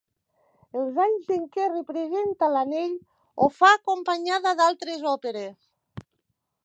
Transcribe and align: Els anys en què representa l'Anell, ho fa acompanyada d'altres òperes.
Els 0.79 0.95
anys 1.03 1.27
en 1.35 1.43
què 1.57 1.67
representa 1.73 2.49
l'Anell, 2.55 2.95
ho 3.47 3.51
fa 3.59 3.71
acompanyada 3.75 4.55
d'altres 4.63 5.05
òperes. 5.13 6.11